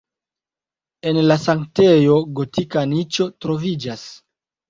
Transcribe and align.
En 1.09 1.19
la 1.31 1.35
sanktejo 1.43 2.17
gotika 2.41 2.85
niĉo 2.95 3.27
troviĝas. 3.45 4.09